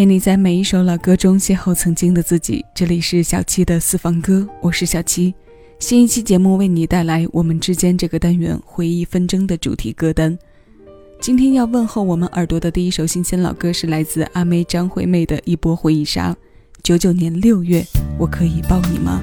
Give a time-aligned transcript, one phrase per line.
[0.00, 2.64] 陪你在每一首老歌中邂逅曾经的自己。
[2.74, 5.34] 这里是小七的私房歌，我是小七。
[5.78, 10.38] 新一期节目为你带来我们之间这个单元回忆纷争的主题歌单。
[11.20, 16.34] 今天要问候我们耳朵的第一首新鲜老歌是来自阿妹张惠妹的一波回忆杀。
[16.82, 17.84] 九九年六月，
[18.18, 19.22] 我可以抱你吗？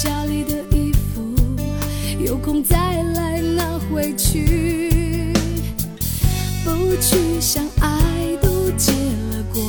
[0.00, 1.34] 家里的衣服
[2.24, 5.32] 有空再来拿回去。
[6.64, 9.60] 不去想爱都结了果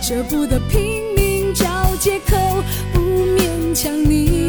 [0.00, 1.66] 舍不得拼命找
[1.98, 2.34] 借口
[2.94, 4.39] 不勉强你。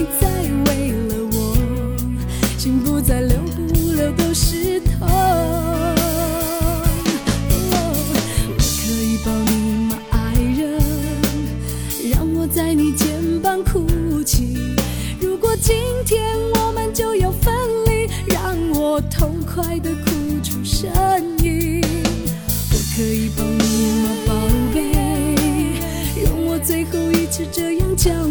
[28.03, 28.30] 这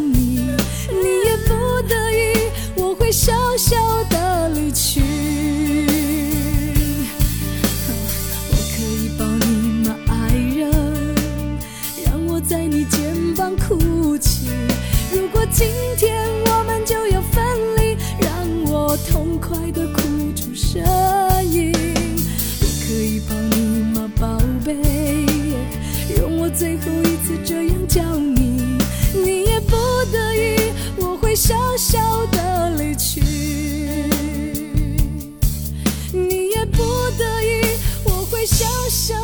[38.46, 39.14] 小小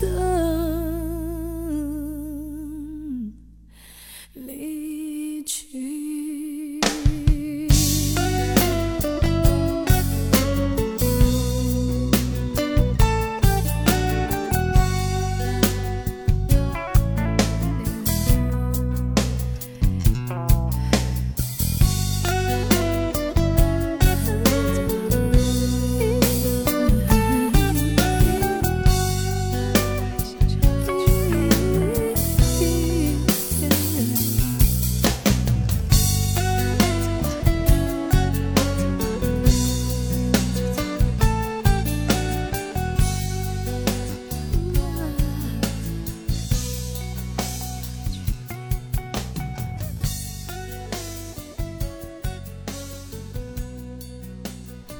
[0.00, 0.15] 的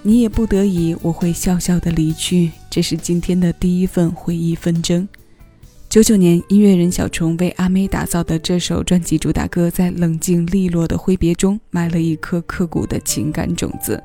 [0.07, 2.53] 你也不得已，我会笑笑的离去。
[2.71, 5.09] 这是今天的第一份回忆纷争。
[5.89, 14.01] 九九年，音乐人小虫为阿妹打造的这首专辑主打歌，在冷静利落的挥别中，埋了一颗刻骨的情感种子。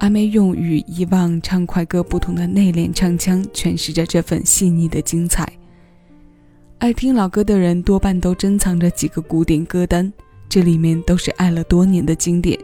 [0.00, 5.48] 阿妹用与以往唱快歌不同的内敛唱腔，诠释着这份细腻的精彩。
[6.78, 10.12] 爱听老歌的人多半都珍藏着几个古典歌单，
[10.48, 12.58] 这里面都是爱了多年的经典。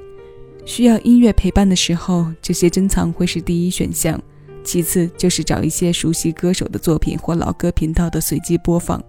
[0.69, 4.21] 需要音乐陪伴的时候，这些珍藏会是第一选项。
[4.63, 9.03] 其次就是找一些熟悉歌手的作品或老歌频道的随机播放，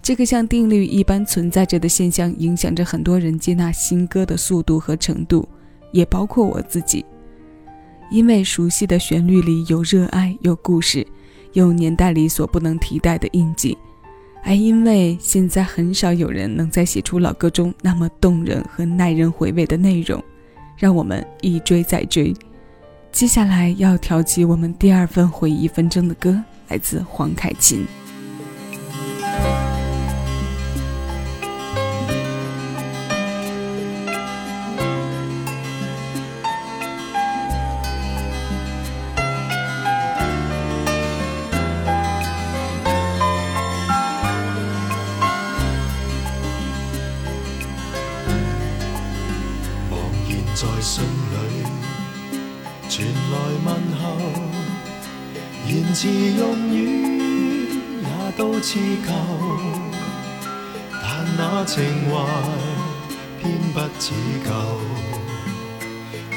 [0.00, 5.48] 这个像定律一般存在着的现象，影响着很多人接纳新歌的速度和程度，
[5.90, 7.04] 也包括我自己。
[8.08, 11.04] 因为熟悉的旋律里有热爱，有故事，
[11.54, 13.76] 有年代里所不能替代的印记，
[14.40, 20.22] 还因为现在很少有人能在写出老歌中那么动人和耐人回味的内容，
[20.78, 22.34] 让我们一追再追。
[23.10, 27.84] 接下来要挑起我们第二份回忆纷争的歌，来自黄凯芹。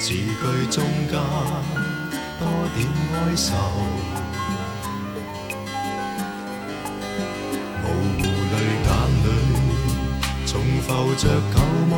[0.02, 0.18] 字句
[0.72, 1.14] 中间
[2.40, 2.44] 多
[2.76, 3.54] 点哀愁，
[7.84, 7.86] 模
[8.18, 8.20] 糊
[8.52, 8.90] 泪眼
[9.22, 9.28] 里
[10.48, 10.50] 重
[10.82, 11.56] 浮着旧
[11.88, 11.94] 梦，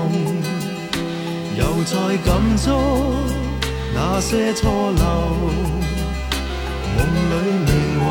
[1.58, 1.96] 又再
[2.26, 2.28] 感
[2.58, 2.66] 触
[3.96, 5.02] 那些错漏。
[6.96, 7.00] 梦
[7.30, 7.34] 里
[7.64, 7.72] 年
[8.02, 8.04] 华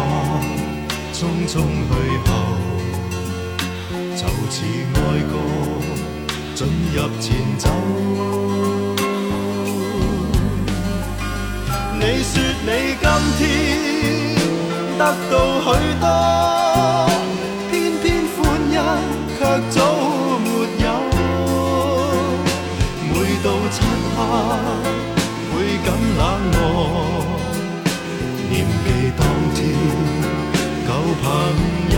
[1.12, 1.52] 匆匆
[1.86, 1.92] 去
[2.24, 2.30] 后，
[4.16, 4.56] 就似
[4.94, 4.96] 爱
[5.28, 5.32] 歌
[6.54, 7.28] 进入前
[7.58, 7.68] 奏。
[12.64, 12.70] 你
[13.00, 13.04] 今
[13.38, 13.40] 天
[14.96, 15.00] 得
[15.30, 15.66] 到许
[16.00, 16.06] 多，
[17.68, 18.04] 偏偏
[18.36, 18.38] 欢
[18.70, 18.74] 欣
[19.36, 19.76] 却早
[20.38, 20.46] 没
[20.84, 20.86] 有。
[23.10, 23.12] 每
[23.42, 23.74] 到漆
[24.14, 24.18] 黑，
[25.50, 25.52] 倍
[25.84, 25.86] 感
[26.18, 26.20] 冷
[26.52, 26.56] 漠。
[28.48, 28.52] 念
[28.84, 28.86] 记
[29.18, 29.20] 当
[29.56, 29.58] 天
[30.86, 30.88] 旧
[31.20, 31.24] 朋
[31.90, 31.96] 友，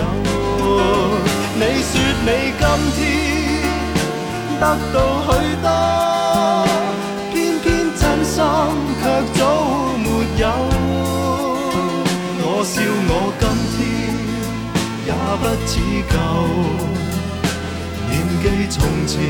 [1.57, 1.93] 你说
[2.25, 2.29] 你
[2.59, 2.63] 今
[2.97, 2.99] 天
[4.59, 4.63] 得
[4.95, 4.97] 到
[5.27, 5.29] 许
[5.61, 5.69] 多，
[15.45, 16.17] 不似旧，
[18.09, 18.13] 念
[18.43, 19.21] 记从前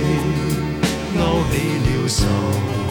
[1.19, 1.19] 勾
[1.51, 1.53] 起
[1.83, 2.84] 了愁。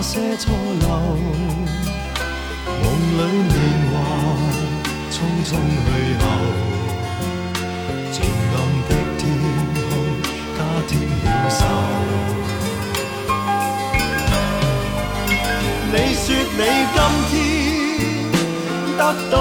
[0.00, 0.88] 那些错漏，
[2.64, 2.84] 梦
[3.18, 3.54] 里年
[3.92, 3.94] 华
[5.10, 5.14] 匆
[5.44, 5.48] 匆
[5.84, 5.86] 去
[6.20, 6.24] 后，
[8.10, 8.16] 晴
[8.54, 8.56] 朗
[8.88, 9.22] 的天
[9.76, 9.78] 空
[10.56, 11.60] 加添了愁。
[15.92, 16.24] 你说
[16.56, 16.58] 你
[16.94, 17.30] 今天
[18.96, 19.34] 得到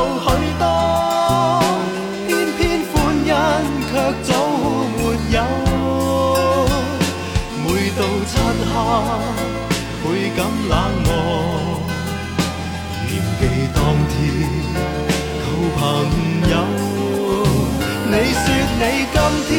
[18.82, 19.20] 你今
[19.50, 19.52] 天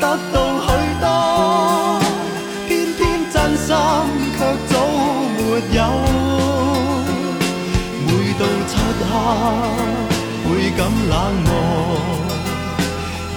[0.00, 0.66] 得到许
[1.00, 1.04] 多，
[2.66, 3.00] 偏偏
[3.32, 3.68] 真心
[4.36, 4.72] 却早
[5.36, 5.40] 没
[5.76, 5.78] 有。
[8.04, 8.72] 每到漆
[9.08, 9.10] 黑，
[10.44, 11.12] 倍感冷
[11.44, 11.48] 漠，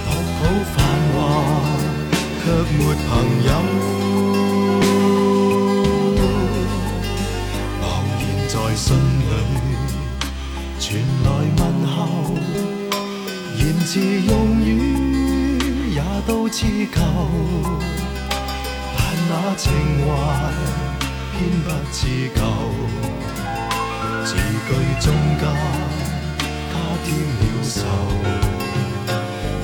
[0.06, 0.42] 独好
[0.76, 0.78] 繁
[1.14, 1.16] 华。
[2.46, 2.80] 却没
[3.10, 3.10] 朋
[3.48, 3.50] 友，
[7.82, 7.84] 茫
[13.96, 17.00] 是用语也都似旧，
[18.98, 19.00] 但
[19.30, 19.72] 那情
[20.04, 20.06] 怀
[21.32, 21.98] 偏不似
[22.36, 22.42] 旧。
[24.26, 25.08] 字句中
[25.40, 25.44] 间
[26.74, 26.76] 加
[27.06, 27.08] 添
[27.40, 27.78] 了愁，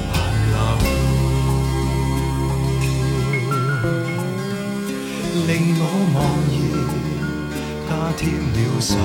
[0.08, 0.10] 万
[0.48, 0.56] 柳
[5.46, 5.84] 令我
[6.16, 6.16] 茫
[6.56, 6.74] 然，
[7.90, 8.96] 加添了愁。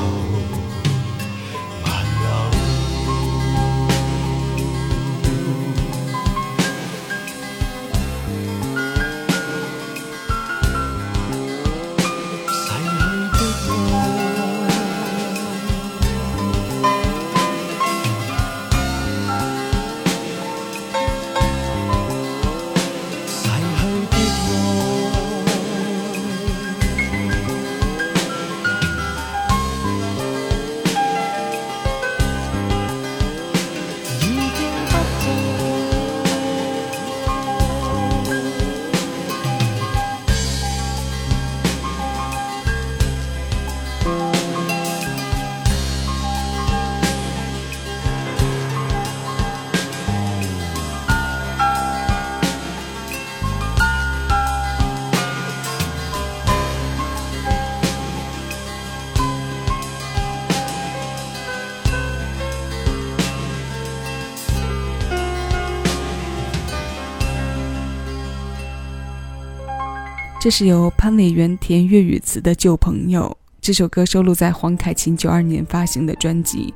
[70.46, 73.36] 这是由潘伟元填粤语词的《旧朋友》。
[73.60, 76.72] 这首歌收录在黄凯芹九二年发行的专辑。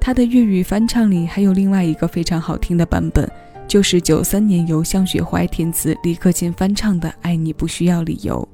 [0.00, 3.30] 他的粤语翻唱里还有另外一个非常好听的版本，
[3.68, 8.48] 就是九三年由向雪怀填词、李克勤翻唱的《爱你不需要理由》。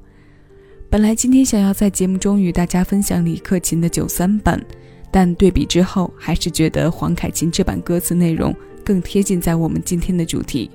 [0.89, 4.61] 本来今天想要在节目中与大家分享李克勤的九三版，
[5.09, 8.53] 但对比之后，还是觉得黄凯芹这版歌词内容
[8.83, 10.69] 更贴近在我们今天的主题。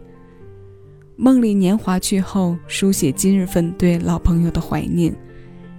[1.16, 5.14] 梦里年华去后，书写今日份对老朋友的怀念。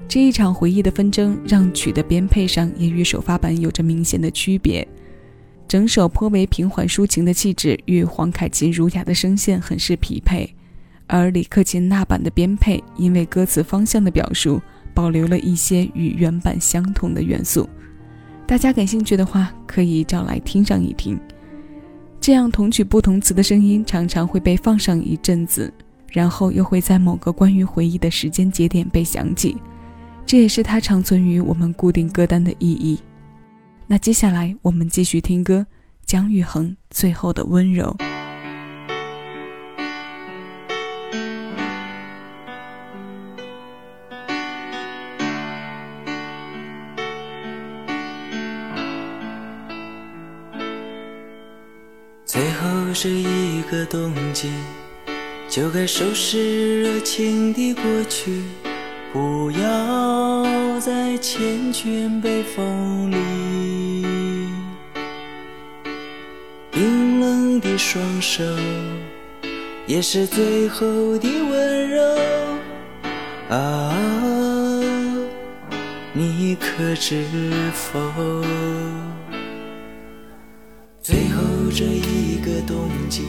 [0.08, 4.88] 这一场回忆的纷争，让曲的编配上也与首发版有着明显的区别。
[5.68, 10.54] 整首颇为平缓抒情的气质，与黄凯芹儒雅的声线很是匹配。
[11.08, 14.62] 而李克勤那版的编配，因为歌词方向的表述，
[14.94, 17.68] 保留了一些与原版相同的元素。
[18.46, 21.20] 大家感兴趣的话，可以找来听上一听。
[22.24, 25.70] 这样同曲不同词的声音常常会被放上一阵子，
[26.10, 29.58] 然后又会在某个关于回忆的时间节点被想起，
[30.26, 32.98] 这也是它长存于我们固定歌单的意义。
[33.88, 35.68] 那接下来我们继续听歌，
[36.06, 37.94] 姜育恒《最后的温柔》。
[53.74, 54.52] 个冬季，
[55.50, 58.44] 就该收拾热情的过去，
[59.12, 64.06] 不要再缱绻北风里。
[66.70, 68.44] 冰冷的双手，
[69.88, 70.86] 也是最后
[71.18, 72.04] 的温柔。
[73.50, 73.98] 啊，
[76.14, 77.26] 你可知
[77.74, 78.00] 否？
[81.02, 81.42] 最后
[81.76, 83.24] 这一个冬季，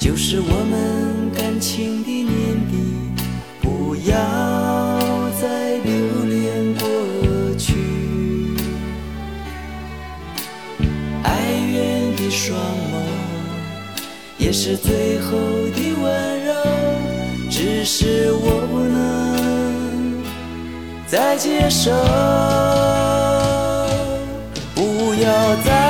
[0.00, 3.12] 就是我们感情的年底，
[3.60, 4.16] 不要
[5.38, 6.88] 再留恋过
[7.58, 7.74] 去。
[11.22, 11.28] 哀
[11.70, 12.94] 怨的双眸，
[14.38, 15.36] 也是最后
[15.76, 16.54] 的温柔，
[17.50, 20.22] 只是我不能
[21.06, 21.90] 再接受，
[24.74, 25.89] 不要再。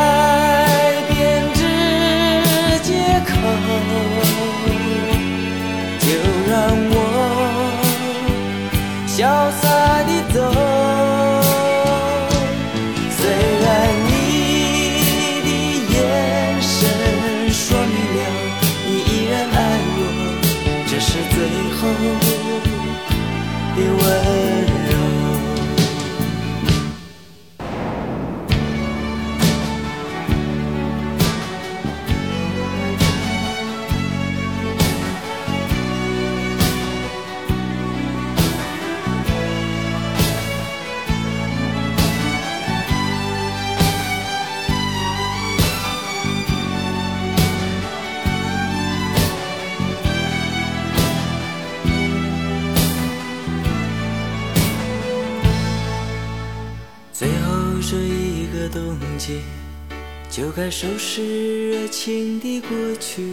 [60.70, 62.68] 收拾热情的过
[63.00, 63.26] 去，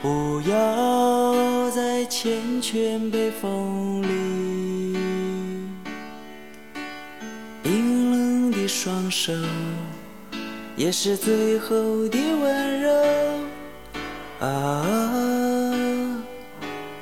[0.00, 4.96] 不要再缱绻北风里。
[7.62, 9.34] 冰冷的双手，
[10.74, 12.90] 也是最后的温柔。
[14.40, 14.84] 啊，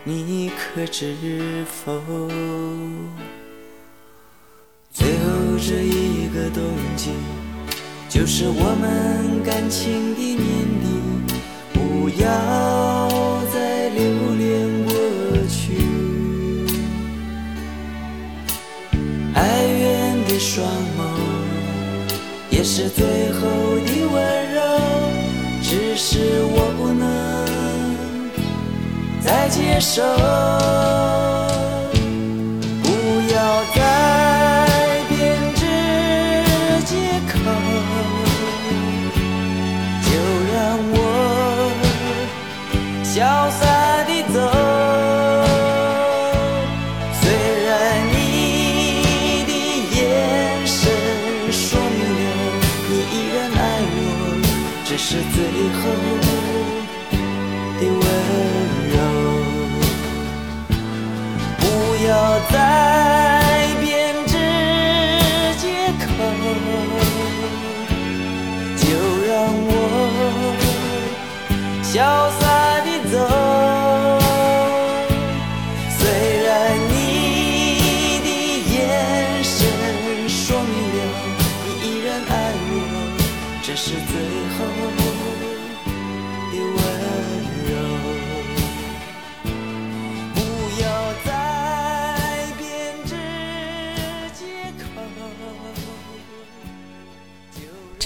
[0.02, 1.14] 你可知
[1.64, 2.02] 否？
[4.92, 6.62] 最后这一个冬
[6.96, 7.12] 季，
[8.10, 10.38] 就是我们感情的年
[10.82, 10.84] 底，
[11.72, 12.26] 不要
[13.54, 14.02] 再留
[14.34, 14.92] 恋过
[15.48, 15.56] 去。
[19.34, 20.66] 哀怨的双
[20.98, 21.00] 眸，
[22.50, 23.40] 也是最后
[23.86, 24.60] 的温柔，
[25.62, 27.08] 只是我不能。
[29.22, 30.02] 再接受，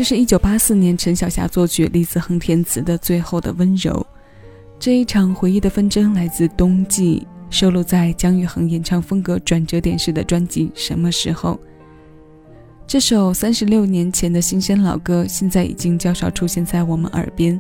[0.05, 3.91] 是一九八四年陈小霞作曲、李子恒填词的《最后的温柔》。
[4.79, 11.53] 这一场回忆的纷争来自冬季，收录在姜育恒演唱风格转折点式的专辑《什么时候》。
[12.87, 17.59] 这首三十六年前的新鲜老歌，现在已经较少出现在我们耳边，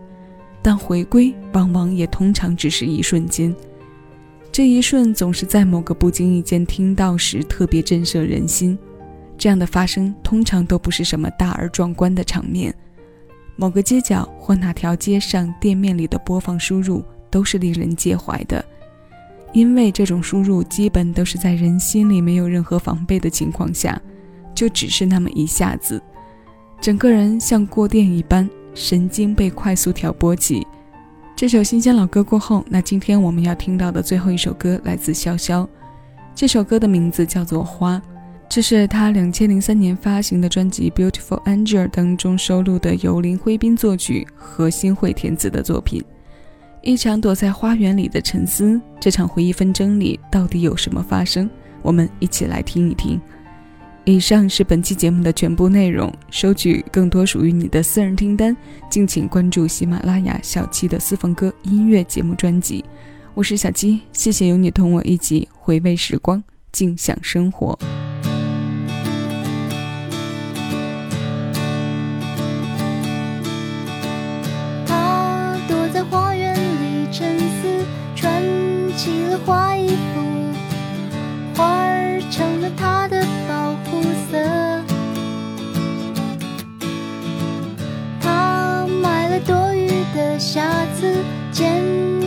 [0.60, 3.54] 但回归往往也通常只是一瞬间。
[4.52, 8.78] 这一瞬总是在某个不经意间听到时特别震慑人心。
[9.36, 12.74] 这样的发生通常都不是什么大而壮观的场面，
[13.56, 18.64] 某个街角或哪条街上店面里的播放输入都是令人介怀的，
[19.52, 24.00] 因为这种输入基本都是在人心里没有任何防备的情况下，
[24.54, 26.00] 就只是那么一下子，
[26.80, 30.66] 整个人像过电一般，神经被快速挑拨起。
[31.36, 35.66] 这首新鲜老歌过后，那今天我们要听到的最后一首歌来自潇潇，
[36.34, 37.96] 这首歌的名字叫做《花》。
[38.54, 46.00] 这是他两千零三年发行的专辑《Beautiful Angel》当中收录的，由林徽斌作曲、和新会填词的作品。
[46.80, 51.50] 一场躲在花园里的沉思，这场回忆纷争里到底有什么发生？
[51.82, 53.20] 我们一起来听一听。
[54.04, 58.56] 以上是本期节目的全部内容，收取更多属于你的私人听单，
[58.88, 62.84] 敬请关注喜马拉雅小七的私房歌音乐节目专辑。
[63.34, 66.40] 我是小七，谢谢有你同我一起回味时光，
[66.70, 67.76] 静享生活。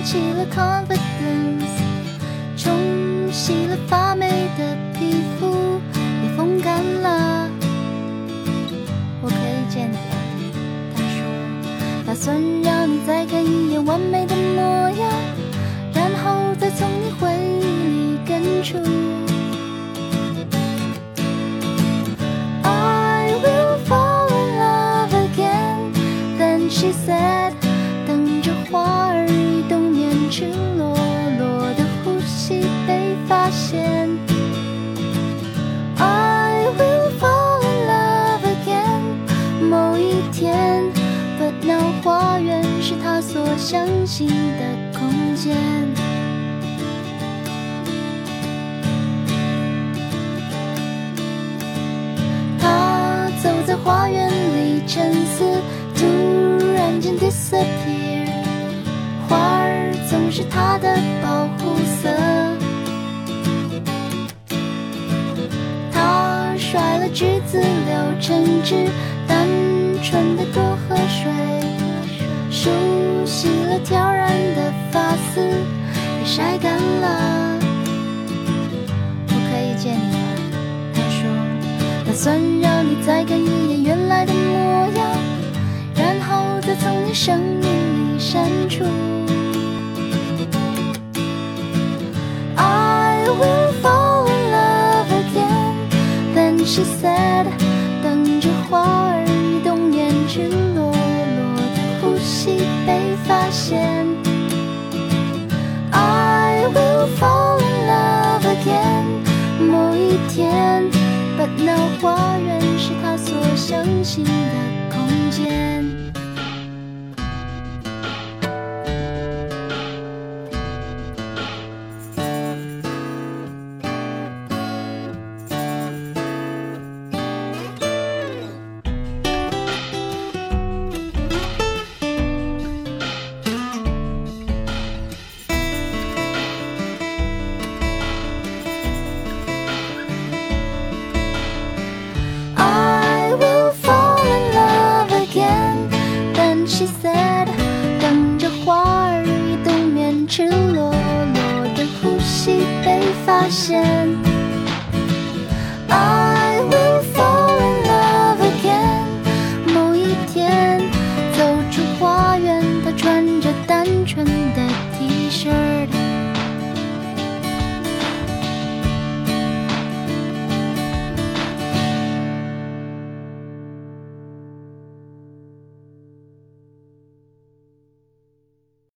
[0.09, 1.67] 起了 confidence，
[2.55, 5.81] 冲洗了发霉的皮肤，
[6.23, 7.49] 也风干了。
[9.21, 10.01] 我可以见你了，
[10.95, 11.19] 他说。
[12.05, 15.11] 打算让你再看一眼完美的模样，
[15.93, 18.77] 然后再从你回忆里根除。
[43.69, 45.53] 相信的空间。
[52.57, 55.43] 他走在花园里沉思，
[55.93, 58.29] 突然间 disappear。
[59.27, 62.09] 花儿总是他的保护色。
[65.91, 68.87] 他甩了橘子，留橙汁，
[73.77, 77.59] 我挑染的发丝被晒干了。
[79.27, 80.49] 我可以见你了。
[80.95, 81.29] 他说
[82.03, 85.07] 打算让你再看一眼原来的模样
[85.93, 88.83] 然后再从你生命里删除。
[92.55, 96.33] I will fall in love again.
[96.33, 97.66] Then she said
[112.07, 114.66] 花园是他所相信的。